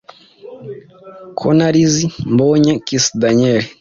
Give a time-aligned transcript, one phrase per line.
[1.37, 3.61] ko narize mbonye Kiss Daniel